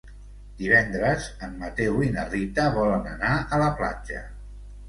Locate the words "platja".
3.83-4.27